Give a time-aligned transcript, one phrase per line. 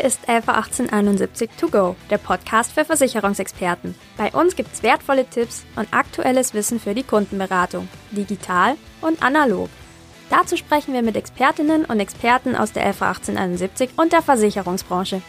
[0.00, 3.94] Hier ist LV 1871 To Go, der Podcast für Versicherungsexperten.
[4.16, 9.68] Bei uns gibt es wertvolle Tipps und aktuelles Wissen für die Kundenberatung, digital und analog.
[10.30, 15.20] Dazu sprechen wir mit Expertinnen und Experten aus der LV 1871 und der Versicherungsbranche.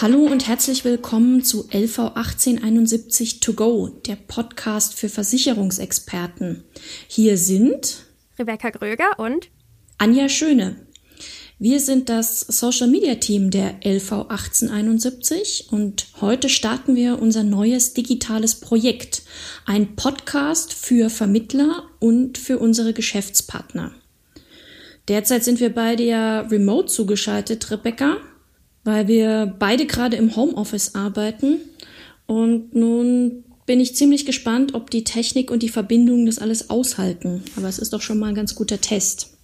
[0.00, 6.62] Hallo und herzlich willkommen zu LV 1871 To Go, der Podcast für Versicherungsexperten.
[7.08, 8.04] Hier sind
[8.38, 9.48] Rebecca Gröger und
[9.98, 10.86] Anja Schöne.
[11.58, 17.92] Wir sind das Social Media Team der LV 1871 und heute starten wir unser neues
[17.92, 19.22] digitales Projekt,
[19.66, 23.90] ein Podcast für Vermittler und für unsere Geschäftspartner.
[25.08, 28.18] Derzeit sind wir beide ja remote zugeschaltet, Rebecca
[28.88, 31.58] weil wir beide gerade im Homeoffice arbeiten.
[32.24, 37.42] Und nun bin ich ziemlich gespannt, ob die Technik und die Verbindung das alles aushalten.
[37.56, 39.36] Aber es ist doch schon mal ein ganz guter Test.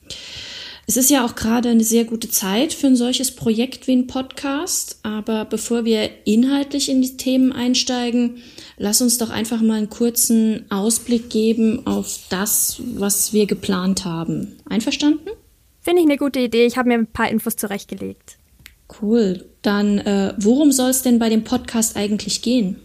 [0.87, 4.07] Es ist ja auch gerade eine sehr gute Zeit für ein solches Projekt wie ein
[4.07, 5.01] Podcast.
[5.03, 8.39] Aber bevor wir inhaltlich in die Themen einsteigen,
[8.79, 14.57] lass uns doch einfach mal einen kurzen Ausblick geben auf das, was wir geplant haben.
[14.65, 15.29] Einverstanden?
[15.83, 16.65] Finde ich eine gute Idee.
[16.65, 18.39] Ich habe mir ein paar Infos zurechtgelegt.
[19.01, 19.45] Cool.
[19.63, 22.81] Dann, äh, worum soll es denn bei dem Podcast eigentlich gehen?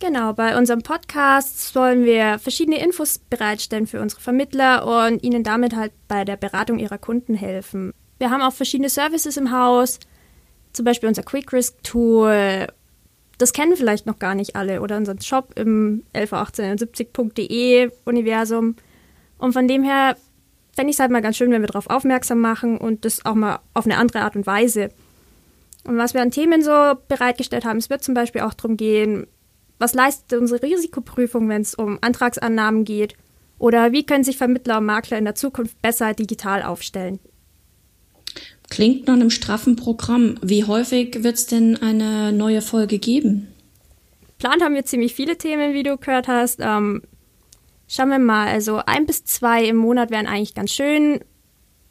[0.00, 5.76] Genau, bei unserem Podcast wollen wir verschiedene Infos bereitstellen für unsere Vermittler und ihnen damit
[5.76, 7.92] halt bei der Beratung ihrer Kunden helfen.
[8.18, 10.00] Wir haben auch verschiedene Services im Haus,
[10.72, 12.66] zum Beispiel unser Quick Risk Tool.
[13.38, 18.74] Das kennen vielleicht noch gar nicht alle oder unseren Shop im 111870.de Universum.
[19.38, 20.16] Und von dem her
[20.74, 23.34] fände ich es halt mal ganz schön, wenn wir darauf aufmerksam machen und das auch
[23.34, 24.88] mal auf eine andere Art und Weise.
[25.84, 29.26] Und was wir an Themen so bereitgestellt haben, es wird zum Beispiel auch darum gehen,
[29.78, 33.16] was leistet unsere Risikoprüfung, wenn es um Antragsannahmen geht?
[33.58, 37.18] Oder wie können sich Vermittler und Makler in der Zukunft besser digital aufstellen?
[38.70, 40.36] Klingt nach einem straffen Programm.
[40.40, 43.48] Wie häufig wird es denn eine neue Folge geben?
[44.38, 46.60] Plant haben wir ziemlich viele Themen, wie du gehört hast.
[46.60, 47.02] Ähm,
[47.86, 51.20] schauen wir mal, also ein bis zwei im Monat wären eigentlich ganz schön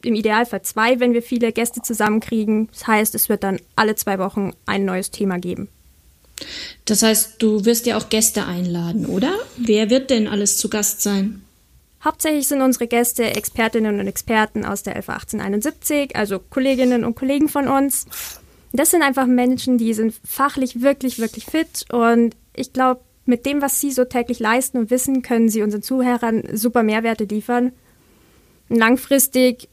[0.06, 2.70] im Idealfall zwei, wenn wir viele Gäste zusammenkriegen.
[2.72, 5.70] Das heißt, es wird dann alle zwei Wochen ein neues Thema geben.
[6.86, 9.34] Das heißt, du wirst ja auch Gäste einladen, oder?
[9.58, 11.44] Wer wird denn alles zu Gast sein?
[12.04, 17.48] Hauptsächlich sind unsere Gäste Expertinnen und Experten aus der LV 1871, also Kolleginnen und Kollegen
[17.48, 18.08] von uns.
[18.74, 23.62] Das sind einfach Menschen, die sind fachlich wirklich, wirklich fit und ich glaube, mit dem,
[23.62, 27.72] was sie so täglich leisten und wissen, können sie unseren Zuhörern super Mehrwerte liefern.
[28.68, 29.70] Langfristig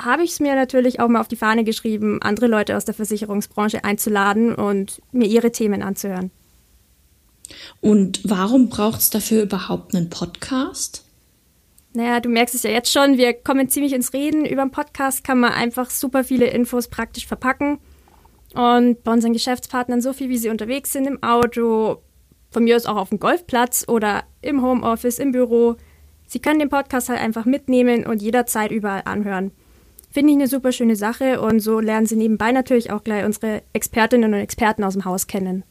[0.00, 2.94] habe ich es mir natürlich auch mal auf die Fahne geschrieben, andere Leute aus der
[2.94, 6.30] Versicherungsbranche einzuladen und mir ihre Themen anzuhören.
[7.80, 11.04] Und warum braucht es dafür überhaupt einen Podcast?
[11.92, 14.44] Naja, du merkst es ja jetzt schon, wir kommen ziemlich ins Reden.
[14.44, 17.78] Über einen Podcast kann man einfach super viele Infos praktisch verpacken.
[18.54, 22.02] Und bei unseren Geschäftspartnern, so viel wie sie unterwegs sind, im Auto,
[22.50, 25.76] von mir aus auch auf dem Golfplatz oder im Homeoffice, im Büro,
[26.26, 29.52] sie können den Podcast halt einfach mitnehmen und jederzeit überall anhören.
[30.10, 33.62] Finde ich eine super schöne Sache und so lernen sie nebenbei natürlich auch gleich unsere
[33.72, 35.62] Expertinnen und Experten aus dem Haus kennen.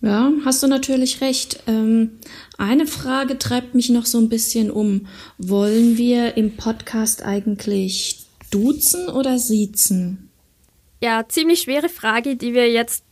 [0.00, 1.62] Ja, hast du natürlich recht.
[1.66, 2.18] Ähm,
[2.56, 5.06] eine Frage treibt mich noch so ein bisschen um.
[5.36, 10.30] Wollen wir im Podcast eigentlich duzen oder siezen?
[11.02, 13.04] Ja, ziemlich schwere Frage, die wir jetzt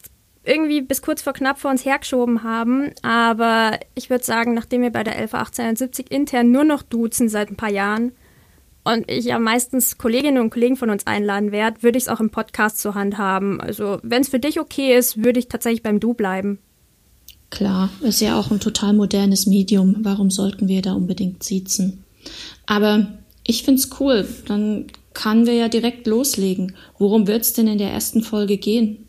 [0.44, 2.92] irgendwie bis kurz vor knapp vor uns hergeschoben haben.
[3.02, 7.56] Aber ich würde sagen, nachdem wir bei der 111870 intern nur noch duzen seit ein
[7.56, 8.12] paar Jahren,
[8.92, 12.20] und ich ja meistens Kolleginnen und Kollegen von uns einladen werde, würde ich es auch
[12.20, 13.60] im Podcast zur Hand haben.
[13.60, 16.58] Also wenn es für dich okay ist, würde ich tatsächlich beim Du bleiben.
[17.50, 19.96] Klar, ist ja auch ein total modernes Medium.
[20.00, 22.04] Warum sollten wir da unbedingt siezen?
[22.66, 23.06] Aber
[23.44, 24.26] ich finde es cool.
[24.46, 26.74] Dann kann wir ja direkt loslegen.
[26.98, 29.06] Worum wird es denn in der ersten Folge gehen?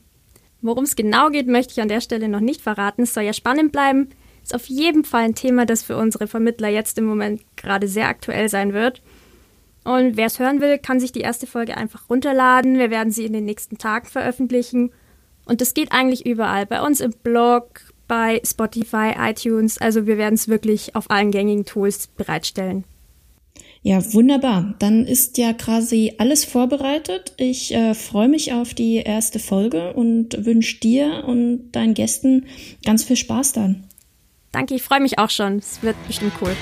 [0.61, 3.03] Worum es genau geht, möchte ich an der Stelle noch nicht verraten.
[3.03, 4.09] Es soll ja spannend bleiben.
[4.43, 8.07] Ist auf jeden Fall ein Thema, das für unsere Vermittler jetzt im Moment gerade sehr
[8.07, 9.01] aktuell sein wird.
[9.89, 12.77] Und wer es hören will, kann sich die erste Folge einfach runterladen.
[12.77, 14.91] Wir werden sie in den nächsten Tagen veröffentlichen.
[15.45, 16.67] Und das geht eigentlich überall.
[16.67, 19.79] Bei uns im Blog, bei Spotify, iTunes.
[19.79, 22.83] Also wir werden es wirklich auf allen gängigen Tools bereitstellen.
[23.81, 24.75] Ja, wunderbar.
[24.77, 27.33] Dann ist ja quasi alles vorbereitet.
[27.37, 32.45] Ich äh, freue mich auf die erste Folge und wünsche dir und deinen Gästen
[32.85, 33.85] ganz viel Spaß dann.
[34.51, 35.57] Danke, ich freue mich auch schon.
[35.57, 36.55] Es wird bestimmt cool.